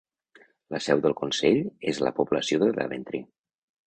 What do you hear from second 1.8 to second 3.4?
és a la població de Daventry.